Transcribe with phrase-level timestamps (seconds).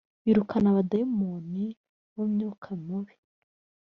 [0.23, 1.65] birukana abadayimoni
[2.15, 3.15] bumyuka mubi.